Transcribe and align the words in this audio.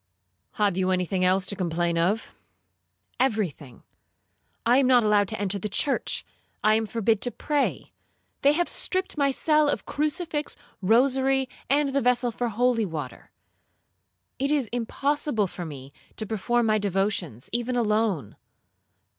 '—'Have 0.53 0.77
you 0.77 0.89
any 0.89 1.05
thing 1.05 1.23
else 1.23 1.45
to 1.45 1.55
complain 1.55 1.95
of?'—'Every 1.95 3.51
thing; 3.51 3.83
I 4.65 4.77
am 4.77 4.87
not 4.87 5.03
allowed 5.03 5.27
to 5.27 5.39
enter 5.39 5.59
the 5.59 5.69
church,—I 5.69 6.73
am 6.73 6.87
forbid 6.87 7.21
to 7.21 7.29
pray,—they 7.29 8.51
have 8.53 8.67
stripped 8.67 9.15
my 9.15 9.29
cell 9.29 9.69
of 9.69 9.85
crucifix, 9.85 10.57
rosary, 10.81 11.47
and 11.69 11.89
the 11.89 12.01
vessel 12.01 12.31
for 12.31 12.49
holy 12.49 12.83
water. 12.87 13.29
It 14.39 14.49
is 14.49 14.69
impossible 14.71 15.45
for 15.45 15.65
me 15.67 15.93
to 16.15 16.25
perform 16.25 16.65
my 16.65 16.79
devotions 16.79 17.51
even 17.53 17.75
alone.' 17.75 18.35